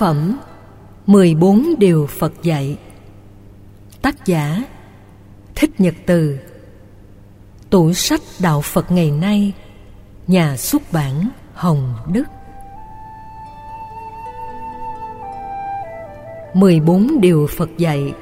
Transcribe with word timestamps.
phẩm 0.00 0.36
14 1.06 1.74
điều 1.78 2.06
Phật 2.06 2.32
dạy. 2.42 2.78
Tác 4.02 4.26
giả 4.26 4.64
Thích 5.54 5.70
Nhật 5.80 5.94
Từ. 6.06 6.38
Tủ 7.70 7.92
sách 7.92 8.20
Đạo 8.38 8.60
Phật 8.60 8.92
ngày 8.92 9.10
nay 9.10 9.52
Nhà 10.26 10.56
xuất 10.56 10.92
bản 10.92 11.28
Hồng 11.54 11.94
Đức. 12.12 12.24
14 16.54 17.20
điều 17.20 17.46
Phật 17.56 17.70
dạy 17.78 18.12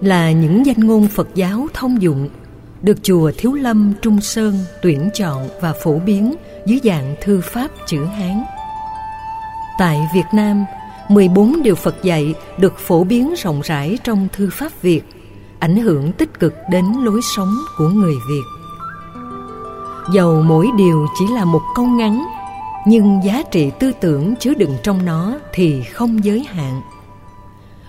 là 0.00 0.30
những 0.30 0.66
danh 0.66 0.80
ngôn 0.80 1.08
Phật 1.08 1.28
giáo 1.34 1.66
thông 1.74 2.02
dụng 2.02 2.28
được 2.82 3.02
chùa 3.02 3.32
Thiếu 3.38 3.52
Lâm 3.52 3.92
Trung 4.02 4.20
Sơn 4.20 4.54
tuyển 4.82 5.10
chọn 5.14 5.48
và 5.60 5.74
phổ 5.84 5.98
biến 5.98 6.34
dưới 6.66 6.80
dạng 6.84 7.16
thư 7.20 7.40
pháp 7.40 7.68
chữ 7.86 8.04
Hán. 8.04 8.42
Tại 9.78 10.00
Việt 10.14 10.26
Nam, 10.32 10.64
14 11.10 11.62
điều 11.62 11.74
Phật 11.74 12.02
dạy 12.02 12.34
được 12.58 12.78
phổ 12.78 13.04
biến 13.04 13.34
rộng 13.34 13.60
rãi 13.64 13.98
trong 14.04 14.28
thư 14.32 14.50
pháp 14.52 14.82
Việt, 14.82 15.02
ảnh 15.58 15.76
hưởng 15.76 16.12
tích 16.12 16.40
cực 16.40 16.54
đến 16.70 16.84
lối 17.02 17.20
sống 17.36 17.54
của 17.78 17.88
người 17.88 18.14
Việt. 18.28 18.42
Dầu 20.12 20.42
mỗi 20.42 20.68
điều 20.76 21.06
chỉ 21.18 21.24
là 21.34 21.44
một 21.44 21.62
câu 21.74 21.86
ngắn, 21.86 22.26
nhưng 22.86 23.20
giá 23.24 23.42
trị 23.50 23.70
tư 23.78 23.92
tưởng 24.00 24.36
chứa 24.36 24.54
đựng 24.54 24.76
trong 24.82 25.04
nó 25.04 25.38
thì 25.52 25.82
không 25.82 26.24
giới 26.24 26.44
hạn. 26.48 26.80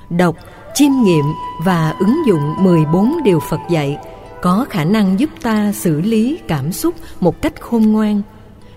Đọc, 0.10 0.36
chiêm 0.74 0.92
nghiệm 1.04 1.26
và 1.66 1.96
ứng 2.00 2.28
dụng 2.28 2.56
14 2.58 3.24
điều 3.24 3.40
Phật 3.40 3.60
dạy 3.70 3.98
có 4.42 4.66
khả 4.70 4.84
năng 4.84 5.20
giúp 5.20 5.30
ta 5.42 5.72
xử 5.72 6.02
lý 6.02 6.40
cảm 6.48 6.72
xúc 6.72 6.96
một 7.20 7.42
cách 7.42 7.62
khôn 7.62 7.82
ngoan, 7.82 8.22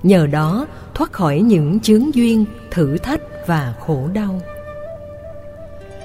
nhờ 0.03 0.27
đó 0.27 0.67
thoát 0.95 1.13
khỏi 1.13 1.41
những 1.41 1.81
chướng 1.81 2.15
duyên, 2.15 2.45
thử 2.71 2.99
thách 2.99 3.21
và 3.47 3.75
khổ 3.87 4.09
đau. 4.13 4.41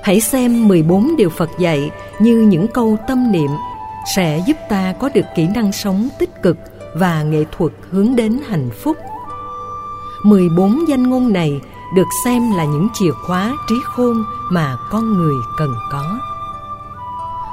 Hãy 0.03 0.21
xem 0.21 0.67
14 0.67 1.15
điều 1.17 1.29
Phật 1.29 1.49
dạy 1.59 1.91
như 2.19 2.37
những 2.37 2.67
câu 2.67 2.97
tâm 3.07 3.31
niệm 3.31 3.49
sẽ 4.15 4.41
giúp 4.47 4.57
ta 4.69 4.93
có 4.99 5.09
được 5.13 5.25
kỹ 5.35 5.47
năng 5.47 5.71
sống 5.71 6.09
tích 6.19 6.41
cực 6.41 6.57
và 6.93 7.23
nghệ 7.23 7.45
thuật 7.51 7.71
hướng 7.91 8.15
đến 8.15 8.39
hạnh 8.47 8.69
phúc. 8.83 8.97
14 10.23 10.87
danh 10.87 11.09
ngôn 11.09 11.33
này 11.33 11.61
được 11.95 12.07
xem 12.23 12.51
là 12.51 12.65
những 12.65 12.87
chìa 12.93 13.11
khóa 13.11 13.53
trí 13.69 13.75
khôn 13.85 14.23
mà 14.51 14.77
con 14.89 15.13
người 15.13 15.35
cần 15.57 15.73
có. 15.91 16.19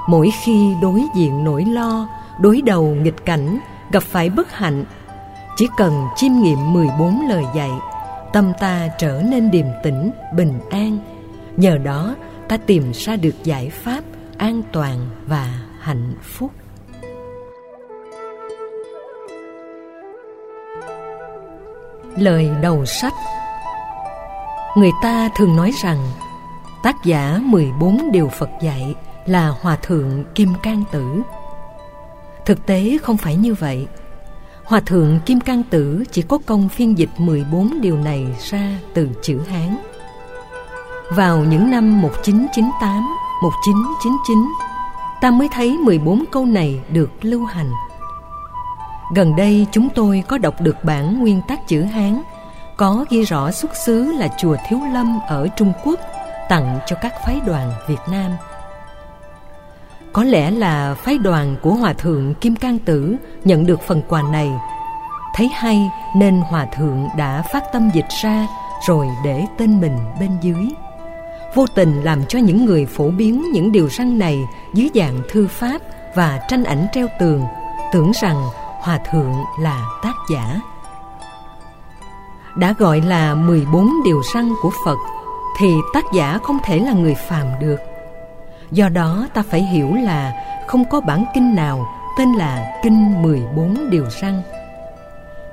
Mỗi 0.08 0.30
khi 0.44 0.74
đối 0.82 1.02
diện 1.16 1.44
nỗi 1.44 1.64
lo, 1.64 2.08
đối 2.40 2.62
đầu 2.62 2.84
nghịch 2.84 3.24
cảnh, 3.24 3.58
gặp 3.90 4.02
phải 4.02 4.30
bất 4.30 4.52
hạnh, 4.52 4.84
chỉ 5.56 5.68
cần 5.76 6.06
chiêm 6.16 6.32
nghiệm 6.32 6.72
14 6.72 7.20
lời 7.28 7.44
dạy, 7.54 7.70
tâm 8.36 8.52
ta 8.60 8.88
trở 8.98 9.22
nên 9.30 9.50
điềm 9.50 9.66
tĩnh, 9.82 10.10
bình 10.34 10.60
an. 10.70 10.98
Nhờ 11.56 11.78
đó 11.78 12.14
ta 12.48 12.56
tìm 12.56 12.92
ra 12.94 13.16
được 13.16 13.34
giải 13.44 13.70
pháp 13.70 14.04
an 14.38 14.62
toàn 14.72 15.08
và 15.26 15.60
hạnh 15.80 16.14
phúc 16.22 16.50
Lời 22.16 22.50
đầu 22.62 22.84
sách 22.86 23.12
Người 24.76 24.90
ta 25.02 25.28
thường 25.36 25.56
nói 25.56 25.72
rằng 25.82 25.98
tác 26.82 26.96
giả 27.04 27.40
14 27.42 28.12
điều 28.12 28.28
Phật 28.28 28.50
dạy 28.62 28.94
là 29.26 29.48
Hòa 29.48 29.76
Thượng 29.76 30.24
Kim 30.34 30.48
Cang 30.62 30.84
Tử. 30.92 31.22
Thực 32.46 32.66
tế 32.66 32.98
không 33.02 33.16
phải 33.16 33.36
như 33.36 33.54
vậy. 33.54 33.86
Hòa 34.66 34.80
Thượng 34.80 35.20
Kim 35.26 35.40
Cang 35.40 35.62
Tử 35.62 36.04
chỉ 36.12 36.22
có 36.22 36.38
công 36.46 36.68
phiên 36.68 36.98
dịch 36.98 37.08
14 37.18 37.80
điều 37.80 37.98
này 37.98 38.26
ra 38.50 38.78
từ 38.94 39.08
chữ 39.22 39.40
Hán. 39.48 39.76
Vào 41.10 41.38
những 41.38 41.70
năm 41.70 42.02
1998, 42.02 43.06
1999, 43.42 44.38
ta 45.20 45.30
mới 45.30 45.48
thấy 45.52 45.78
14 45.78 46.24
câu 46.32 46.46
này 46.46 46.80
được 46.92 47.10
lưu 47.22 47.44
hành. 47.44 47.70
Gần 49.14 49.36
đây 49.36 49.66
chúng 49.72 49.88
tôi 49.94 50.22
có 50.28 50.38
đọc 50.38 50.60
được 50.60 50.84
bản 50.84 51.18
nguyên 51.18 51.40
tác 51.48 51.68
chữ 51.68 51.82
Hán 51.82 52.22
có 52.76 53.04
ghi 53.10 53.22
rõ 53.22 53.50
xuất 53.50 53.76
xứ 53.86 54.12
là 54.12 54.28
chùa 54.38 54.56
Thiếu 54.68 54.78
Lâm 54.92 55.20
ở 55.28 55.48
Trung 55.56 55.72
Quốc 55.84 56.00
tặng 56.48 56.78
cho 56.86 56.96
các 57.02 57.12
phái 57.26 57.40
đoàn 57.46 57.72
Việt 57.88 58.00
Nam. 58.10 58.30
Có 60.16 60.24
lẽ 60.24 60.50
là 60.50 60.94
phái 60.94 61.18
đoàn 61.18 61.56
của 61.62 61.74
Hòa 61.74 61.92
Thượng 61.92 62.34
Kim 62.34 62.56
Cang 62.56 62.78
Tử 62.78 63.16
nhận 63.44 63.66
được 63.66 63.80
phần 63.82 64.02
quà 64.08 64.22
này. 64.22 64.50
Thấy 65.34 65.48
hay 65.54 65.90
nên 66.16 66.40
Hòa 66.40 66.66
Thượng 66.76 67.08
đã 67.16 67.42
phát 67.52 67.64
tâm 67.72 67.90
dịch 67.94 68.08
ra 68.22 68.46
rồi 68.86 69.06
để 69.24 69.44
tên 69.58 69.80
mình 69.80 69.98
bên 70.20 70.30
dưới 70.42 70.68
vô 71.54 71.66
tình 71.74 72.02
làm 72.02 72.26
cho 72.28 72.38
những 72.38 72.64
người 72.64 72.86
phổ 72.86 73.10
biến 73.10 73.44
những 73.52 73.72
điều 73.72 73.88
răn 73.88 74.18
này 74.18 74.38
dưới 74.74 74.90
dạng 74.94 75.20
thư 75.30 75.46
pháp 75.46 75.78
và 76.14 76.40
tranh 76.48 76.64
ảnh 76.64 76.86
treo 76.92 77.06
tường, 77.20 77.44
tưởng 77.92 78.12
rằng 78.22 78.42
hòa 78.80 78.98
thượng 79.10 79.34
là 79.60 79.80
tác 80.02 80.14
giả 80.32 80.60
đã 82.56 82.74
gọi 82.78 83.00
là 83.00 83.34
14 83.34 83.90
điều 84.04 84.22
răn 84.34 84.52
của 84.62 84.70
Phật, 84.84 84.98
thì 85.58 85.74
tác 85.94 86.04
giả 86.14 86.38
không 86.42 86.58
thể 86.64 86.78
là 86.78 86.92
người 86.92 87.14
phàm 87.14 87.46
được. 87.60 87.95
Do 88.72 88.88
đó 88.88 89.26
ta 89.34 89.42
phải 89.50 89.62
hiểu 89.62 89.94
là 89.94 90.32
không 90.66 90.84
có 90.90 91.00
bản 91.00 91.24
kinh 91.34 91.54
nào 91.54 91.86
tên 92.18 92.32
là 92.32 92.80
Kinh 92.82 93.22
14 93.22 93.90
điều 93.90 94.04
răn. 94.20 94.42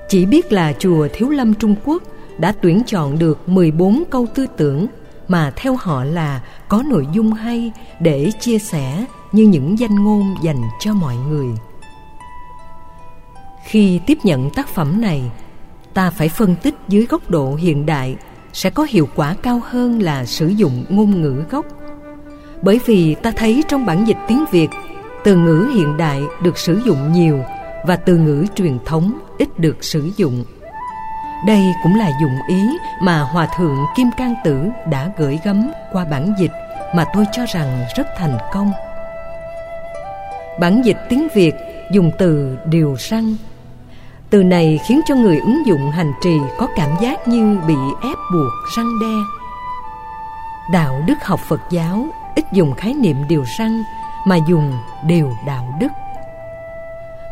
Chỉ 0.09 0.25
biết 0.25 0.51
là 0.51 0.74
chùa 0.79 1.07
Thiếu 1.13 1.29
Lâm 1.29 1.53
Trung 1.53 1.75
Quốc 1.85 2.03
đã 2.38 2.53
tuyển 2.62 2.84
chọn 2.85 3.19
được 3.19 3.50
14 3.50 4.03
câu 4.09 4.25
tư 4.35 4.47
tưởng 4.57 4.88
mà 5.28 5.51
theo 5.56 5.75
họ 5.75 6.03
là 6.03 6.41
có 6.68 6.84
nội 6.90 7.07
dung 7.13 7.34
hay 7.34 7.72
để 8.00 8.31
chia 8.40 8.59
sẻ 8.59 9.06
như 9.31 9.44
những 9.44 9.80
danh 9.80 10.03
ngôn 10.03 10.35
dành 10.44 10.62
cho 10.80 10.94
mọi 10.94 11.16
người 11.16 11.47
khi 13.74 14.00
tiếp 14.06 14.18
nhận 14.24 14.50
tác 14.50 14.68
phẩm 14.68 15.01
này, 15.01 15.31
ta 15.94 16.09
phải 16.09 16.30
phân 16.30 16.56
tích 16.56 16.75
dưới 16.88 17.06
góc 17.06 17.30
độ 17.30 17.56
hiện 17.56 17.85
đại 17.85 18.16
sẽ 18.53 18.69
có 18.69 18.88
hiệu 18.90 19.09
quả 19.16 19.35
cao 19.44 19.62
hơn 19.66 20.01
là 20.01 20.25
sử 20.25 20.47
dụng 20.47 20.85
ngôn 20.90 21.22
ngữ 21.22 21.44
gốc 21.50 21.66
bởi 22.63 22.79
vì 22.85 23.16
ta 23.16 23.31
thấy 23.35 23.63
trong 23.68 23.85
bản 23.85 24.07
dịch 24.07 24.18
tiếng 24.28 24.46
việt, 24.51 24.69
từ 25.24 25.35
ngữ 25.35 25.69
hiện 25.74 25.97
đại 25.97 26.24
được 26.44 26.57
sử 26.57 26.81
dụng 26.85 27.13
nhiều 27.13 27.40
và 27.85 27.96
từ 27.96 28.18
ngữ 28.18 28.46
truyền 28.56 28.78
thống 28.85 29.19
ít 29.38 29.59
được 29.59 29.84
sử 29.84 30.12
dụng 30.18 30.44
đây 31.44 31.75
cũng 31.84 31.96
là 31.96 32.12
dụng 32.22 32.40
ý 32.47 32.78
mà 33.00 33.19
Hòa 33.19 33.47
Thượng 33.57 33.85
Kim 33.96 34.12
Cang 34.18 34.35
Tử 34.44 34.69
đã 34.90 35.12
gửi 35.18 35.40
gắm 35.44 35.72
qua 35.91 36.06
bản 36.06 36.34
dịch 36.40 36.51
mà 36.96 37.06
tôi 37.13 37.25
cho 37.31 37.46
rằng 37.46 37.85
rất 37.96 38.07
thành 38.18 38.38
công. 38.53 38.72
Bản 40.59 40.81
dịch 40.85 40.97
tiếng 41.09 41.28
Việt 41.35 41.53
dùng 41.91 42.12
từ 42.19 42.57
điều 42.66 42.95
răng. 43.00 43.35
Từ 44.30 44.44
này 44.44 44.80
khiến 44.88 45.01
cho 45.06 45.16
người 45.16 45.40
ứng 45.40 45.66
dụng 45.66 45.91
hành 45.91 46.13
trì 46.22 46.38
có 46.57 46.68
cảm 46.75 46.90
giác 47.01 47.28
như 47.28 47.59
bị 47.68 47.75
ép 48.03 48.18
buộc 48.34 48.51
răng 48.78 49.00
đe. 49.01 49.16
Đạo 50.72 51.03
đức 51.07 51.24
học 51.24 51.40
Phật 51.50 51.62
giáo 51.69 52.06
ít 52.35 52.45
dùng 52.53 52.74
khái 52.74 52.94
niệm 52.94 53.18
điều 53.30 53.44
răng 53.57 53.83
mà 54.27 54.38
dùng 54.50 54.74
điều 55.07 55.31
đạo 55.47 55.77
đức. 55.80 55.88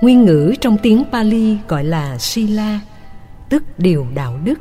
Nguyên 0.01 0.25
ngữ 0.25 0.53
trong 0.61 0.77
tiếng 0.77 1.03
Pali 1.11 1.57
gọi 1.67 1.83
là 1.83 2.17
Sila, 2.17 2.79
tức 3.49 3.63
điều 3.77 4.05
đạo 4.15 4.37
đức 4.43 4.59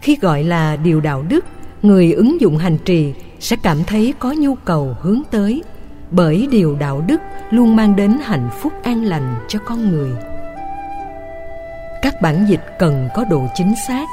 khi 0.00 0.16
gọi 0.20 0.44
là 0.44 0.76
điều 0.76 1.00
đạo 1.00 1.22
đức, 1.22 1.44
người 1.82 2.12
ứng 2.12 2.40
dụng 2.40 2.58
hành 2.58 2.78
trì 2.78 3.14
sẽ 3.40 3.56
cảm 3.62 3.84
thấy 3.84 4.14
có 4.18 4.34
nhu 4.38 4.54
cầu 4.54 4.96
hướng 5.00 5.22
tới, 5.30 5.62
bởi 6.10 6.48
điều 6.50 6.76
đạo 6.76 7.00
đức 7.06 7.20
luôn 7.50 7.76
mang 7.76 7.96
đến 7.96 8.18
hạnh 8.22 8.50
phúc 8.60 8.72
an 8.82 9.04
lành 9.04 9.34
cho 9.48 9.58
con 9.58 9.90
người 9.90 10.10
các 12.02 12.22
bản 12.22 12.46
dịch 12.48 12.78
cần 12.78 13.08
có 13.14 13.24
độ 13.24 13.46
chính 13.54 13.74
xác, 13.88 14.06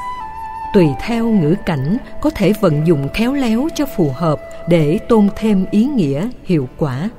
tùy 0.74 0.88
theo 1.00 1.28
ngữ 1.28 1.56
cảnh 1.66 1.98
có 2.22 2.30
thể 2.30 2.54
vận 2.62 2.88
dụng 2.88 3.10
khéo 3.14 3.34
léo 3.34 3.68
cho 3.76 3.86
phù 3.86 4.12
hợp 4.16 4.40
để 4.68 5.00
tôn 5.10 5.30
thêm 5.36 5.66
ý 5.72 5.86
nghĩa 5.86 6.30
hiệu 6.46 6.70
quả 6.78 7.10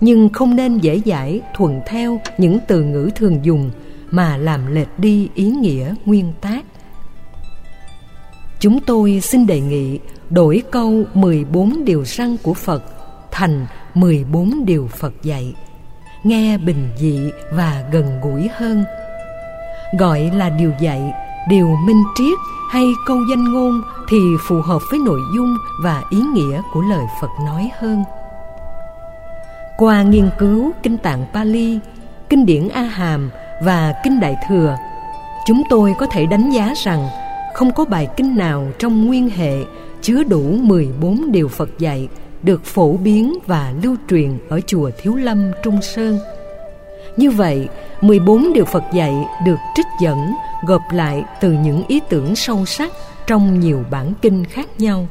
nhưng 0.00 0.28
không 0.28 0.56
nên 0.56 0.78
dễ 0.78 1.00
dãi 1.06 1.40
thuận 1.54 1.80
theo 1.86 2.20
những 2.38 2.58
từ 2.68 2.82
ngữ 2.82 3.10
thường 3.14 3.38
dùng 3.42 3.70
mà 4.10 4.36
làm 4.36 4.74
lệch 4.74 4.98
đi 4.98 5.28
ý 5.34 5.50
nghĩa 5.50 5.94
nguyên 6.04 6.32
tác. 6.40 6.64
Chúng 8.60 8.80
tôi 8.80 9.20
xin 9.20 9.46
đề 9.46 9.60
nghị 9.60 9.98
đổi 10.30 10.62
câu 10.70 11.04
14 11.14 11.84
điều 11.84 12.04
răn 12.04 12.36
của 12.42 12.54
Phật 12.54 12.82
thành 13.30 13.66
14 13.94 14.64
điều 14.64 14.88
Phật 14.88 15.12
dạy, 15.22 15.54
nghe 16.24 16.58
bình 16.58 16.88
dị 16.98 17.30
và 17.52 17.84
gần 17.92 18.20
gũi 18.22 18.48
hơn. 18.56 18.84
Gọi 19.98 20.30
là 20.34 20.50
điều 20.50 20.72
dạy, 20.80 21.12
điều 21.48 21.68
minh 21.86 22.02
triết 22.16 22.38
hay 22.70 22.94
câu 23.06 23.18
danh 23.30 23.44
ngôn 23.52 23.82
thì 24.08 24.18
phù 24.48 24.60
hợp 24.60 24.82
với 24.90 25.00
nội 25.00 25.20
dung 25.34 25.56
và 25.82 26.02
ý 26.10 26.20
nghĩa 26.20 26.62
của 26.72 26.82
lời 26.82 27.06
Phật 27.20 27.30
nói 27.44 27.70
hơn. 27.78 28.04
Qua 29.78 30.02
nghiên 30.02 30.30
cứu 30.38 30.72
kinh 30.82 30.98
tạng 30.98 31.26
Pali, 31.32 31.78
kinh 32.28 32.46
điển 32.46 32.68
A 32.68 32.82
Hàm 32.82 33.30
và 33.62 33.94
Kinh 34.04 34.20
Đại 34.20 34.36
Thừa, 34.48 34.76
chúng 35.46 35.62
tôi 35.70 35.94
có 35.98 36.06
thể 36.06 36.26
đánh 36.26 36.50
giá 36.50 36.74
rằng 36.84 37.08
không 37.54 37.72
có 37.72 37.84
bài 37.84 38.08
kinh 38.16 38.36
nào 38.36 38.68
trong 38.78 39.06
nguyên 39.06 39.30
hệ 39.30 39.64
chứa 40.02 40.24
đủ 40.24 40.42
14 40.62 41.32
điều 41.32 41.48
Phật 41.48 41.78
dạy 41.78 42.08
được 42.42 42.64
phổ 42.64 42.92
biến 42.92 43.34
và 43.46 43.72
lưu 43.82 43.96
truyền 44.10 44.38
ở 44.48 44.60
chùa 44.66 44.90
Thiếu 44.98 45.14
Lâm 45.16 45.52
Trung 45.62 45.82
Sơn. 45.82 46.18
Như 47.16 47.30
vậy, 47.30 47.68
14 48.00 48.52
điều 48.52 48.64
Phật 48.64 48.84
dạy 48.92 49.26
được 49.44 49.58
trích 49.74 49.86
dẫn 50.00 50.34
gộp 50.66 50.82
lại 50.92 51.24
từ 51.40 51.52
những 51.52 51.82
ý 51.88 52.00
tưởng 52.08 52.36
sâu 52.36 52.64
sắc 52.66 52.92
trong 53.26 53.60
nhiều 53.60 53.84
bản 53.90 54.12
kinh 54.22 54.44
khác 54.44 54.68
nhau. 54.78 55.08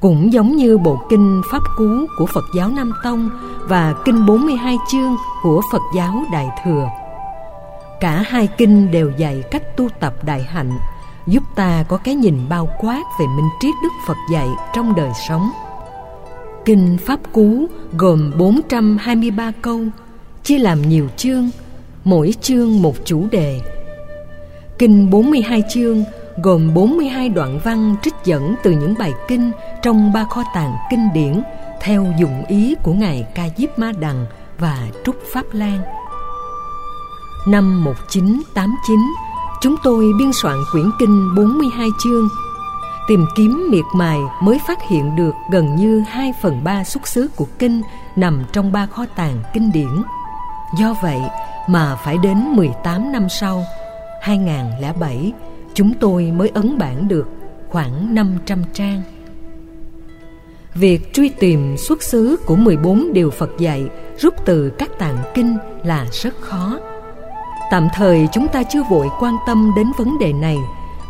Cũng 0.00 0.32
giống 0.32 0.56
như 0.56 0.78
bộ 0.78 0.98
kinh 1.10 1.42
Pháp 1.52 1.62
Cú 1.76 2.06
của 2.18 2.26
Phật 2.26 2.44
giáo 2.56 2.68
Nam 2.68 2.92
Tông 3.04 3.30
và 3.68 3.94
kinh 4.04 4.26
42 4.26 4.76
chương 4.90 5.16
của 5.42 5.62
Phật 5.72 5.82
giáo 5.96 6.24
Đại 6.32 6.48
Thừa. 6.64 6.88
Cả 8.00 8.24
hai 8.26 8.46
kinh 8.46 8.90
đều 8.90 9.12
dạy 9.16 9.42
cách 9.50 9.76
tu 9.76 9.88
tập 10.00 10.14
đại 10.24 10.42
hạnh, 10.42 10.78
giúp 11.26 11.42
ta 11.54 11.84
có 11.88 11.96
cái 11.96 12.14
nhìn 12.14 12.38
bao 12.48 12.68
quát 12.80 13.02
về 13.20 13.26
minh 13.26 13.48
triết 13.60 13.74
Đức 13.82 13.92
Phật 14.06 14.16
dạy 14.32 14.48
trong 14.74 14.94
đời 14.94 15.10
sống. 15.28 15.50
Kinh 16.64 16.98
Pháp 17.06 17.20
Cú 17.32 17.66
gồm 17.92 18.32
423 18.38 19.52
câu, 19.62 19.80
chia 20.44 20.58
làm 20.58 20.88
nhiều 20.88 21.08
chương, 21.16 21.50
mỗi 22.04 22.34
chương 22.40 22.82
một 22.82 22.94
chủ 23.04 23.26
đề. 23.30 23.60
Kinh 24.78 25.10
42 25.10 25.62
chương 25.70 26.04
gồm 26.42 26.74
42 26.74 27.28
đoạn 27.28 27.60
văn 27.64 27.96
trích 28.02 28.14
dẫn 28.24 28.54
từ 28.62 28.70
những 28.70 28.94
bài 28.98 29.12
kinh 29.28 29.50
trong 29.82 30.12
ba 30.12 30.24
kho 30.24 30.42
tàng 30.54 30.76
kinh 30.90 31.08
điển 31.14 31.42
theo 31.80 32.06
dụng 32.20 32.44
ý 32.48 32.74
của 32.82 32.92
Ngài 32.92 33.26
Ca 33.34 33.48
Diếp 33.56 33.78
Ma 33.78 33.92
Đằng 34.00 34.26
và 34.58 34.88
Trúc 35.04 35.16
Pháp 35.32 35.44
Lan. 35.52 35.80
Năm 37.48 37.84
1989, 37.84 38.98
chúng 39.60 39.76
tôi 39.82 40.04
biên 40.18 40.30
soạn 40.42 40.56
quyển 40.72 40.90
kinh 41.00 41.34
42 41.36 41.88
chương. 42.04 42.28
Tìm 43.08 43.26
kiếm 43.36 43.66
miệt 43.70 43.84
mài 43.94 44.18
mới 44.42 44.60
phát 44.68 44.78
hiện 44.88 45.16
được 45.16 45.34
gần 45.52 45.76
như 45.76 46.02
2 46.08 46.32
phần 46.42 46.64
3 46.64 46.84
xuất 46.84 47.08
xứ 47.08 47.28
của 47.36 47.46
kinh 47.58 47.82
nằm 48.16 48.44
trong 48.52 48.72
ba 48.72 48.86
kho 48.86 49.04
tàng 49.16 49.42
kinh 49.54 49.72
điển. 49.72 50.02
Do 50.78 50.94
vậy 51.02 51.20
mà 51.68 51.96
phải 51.96 52.18
đến 52.18 52.38
18 52.38 53.12
năm 53.12 53.28
sau, 53.28 53.64
2007, 54.22 55.32
chúng 55.74 55.92
tôi 56.00 56.30
mới 56.30 56.50
ấn 56.54 56.78
bản 56.78 57.08
được 57.08 57.28
khoảng 57.68 58.14
500 58.14 58.64
trang. 58.72 59.02
Việc 60.74 61.14
truy 61.14 61.28
tìm 61.28 61.76
xuất 61.76 62.02
xứ 62.02 62.36
của 62.46 62.56
14 62.56 63.12
điều 63.12 63.30
Phật 63.30 63.50
dạy 63.58 63.84
rút 64.18 64.34
từ 64.44 64.70
các 64.78 64.98
tạng 64.98 65.16
kinh 65.34 65.56
là 65.84 66.06
rất 66.12 66.40
khó. 66.40 66.78
Tạm 67.70 67.88
thời 67.94 68.28
chúng 68.32 68.48
ta 68.48 68.62
chưa 68.62 68.82
vội 68.90 69.08
quan 69.20 69.36
tâm 69.46 69.72
đến 69.76 69.86
vấn 69.98 70.18
đề 70.18 70.32
này 70.32 70.56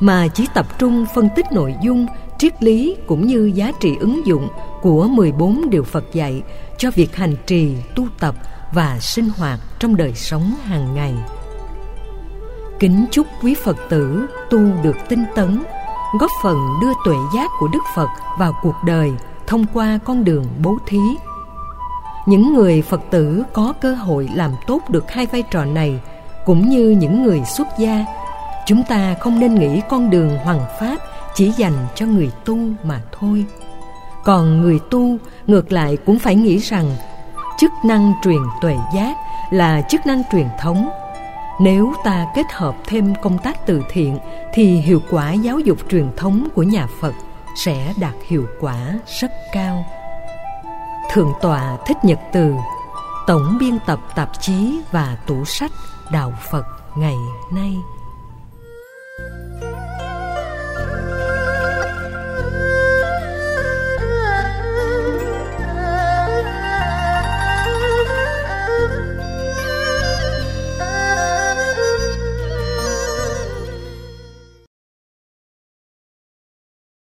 mà 0.01 0.29
chỉ 0.35 0.47
tập 0.55 0.67
trung 0.79 1.07
phân 1.15 1.29
tích 1.37 1.47
nội 1.53 1.75
dung, 1.83 2.07
triết 2.39 2.63
lý 2.63 2.97
cũng 3.07 3.27
như 3.27 3.53
giá 3.55 3.73
trị 3.81 3.97
ứng 4.01 4.27
dụng 4.27 4.49
của 4.83 5.09
14 5.09 5.71
điều 5.71 5.83
Phật 5.83 6.05
dạy 6.13 6.43
cho 6.79 6.91
việc 6.91 7.17
hành 7.17 7.37
trì, 7.47 7.77
tu 7.95 8.07
tập 8.21 8.35
và 8.73 8.99
sinh 9.01 9.29
hoạt 9.39 9.61
trong 9.79 9.97
đời 9.97 10.15
sống 10.15 10.55
hàng 10.65 10.95
ngày. 10.95 11.15
Kính 12.79 13.07
chúc 13.11 13.27
quý 13.43 13.55
Phật 13.55 13.77
tử 13.89 14.27
tu 14.51 14.61
được 14.83 14.97
tinh 15.09 15.25
tấn, 15.35 15.63
góp 16.21 16.31
phần 16.43 16.57
đưa 16.83 16.93
tuệ 17.05 17.17
giác 17.35 17.51
của 17.61 17.69
Đức 17.69 17.83
Phật 17.95 18.09
vào 18.39 18.53
cuộc 18.63 18.77
đời 18.85 19.13
thông 19.47 19.67
qua 19.73 19.99
con 20.05 20.25
đường 20.25 20.47
bố 20.63 20.79
thí. 20.87 21.01
Những 22.27 22.55
người 22.55 22.83
Phật 22.83 23.01
tử 23.11 23.43
có 23.53 23.73
cơ 23.81 23.95
hội 23.95 24.29
làm 24.35 24.51
tốt 24.67 24.81
được 24.89 25.11
hai 25.11 25.27
vai 25.27 25.43
trò 25.43 25.65
này 25.65 26.01
cũng 26.47 26.69
như 26.69 26.91
những 26.91 27.23
người 27.23 27.43
xuất 27.45 27.67
gia, 27.79 28.05
chúng 28.67 28.83
ta 28.89 29.15
không 29.21 29.39
nên 29.39 29.55
nghĩ 29.55 29.81
con 29.89 30.11
đường 30.11 30.39
hoàng 30.39 30.65
pháp 30.81 30.97
chỉ 31.35 31.51
dành 31.51 31.87
cho 31.95 32.07
người 32.07 32.31
tu 32.45 32.57
mà 32.85 33.01
thôi. 33.21 33.45
Còn 34.25 34.61
người 34.61 34.79
tu 34.91 35.17
ngược 35.47 35.73
lại 35.73 35.97
cũng 36.07 36.19
phải 36.19 36.35
nghĩ 36.35 36.59
rằng 36.59 36.97
chức 37.61 37.73
năng 37.85 38.13
truyền 38.23 38.43
tuệ 38.61 38.77
giác 38.95 39.17
là 39.51 39.83
chức 39.83 40.07
năng 40.07 40.23
truyền 40.33 40.49
thống. 40.61 40.91
Nếu 41.61 41.95
ta 42.05 42.27
kết 42.35 42.47
hợp 42.53 42.75
thêm 42.87 43.15
công 43.23 43.39
tác 43.39 43.67
từ 43.67 43.83
thiện, 43.91 44.19
thì 44.53 44.81
hiệu 44.81 45.03
quả 45.11 45.33
giáo 45.33 45.59
dục 45.59 45.79
truyền 45.91 46.17
thống 46.17 46.49
của 46.55 46.63
nhà 46.63 46.87
phật 47.01 47.15
sẽ 47.65 47.93
đạt 47.97 48.15
hiệu 48.29 48.47
quả 48.61 48.77
rất 49.21 49.31
cao. 49.53 49.85
Thượng 51.13 51.33
tọa 51.41 51.77
thích 51.87 51.97
nhật 52.03 52.19
từ, 52.33 52.55
tổng 53.27 53.57
biên 53.61 53.79
tập 53.87 54.01
tạp 54.15 54.41
chí 54.41 54.81
và 54.93 55.17
tủ 55.27 55.45
sách 55.45 55.71
đạo 56.13 56.33
phật 56.51 56.67
ngày 56.97 57.17
nay. 57.51 57.77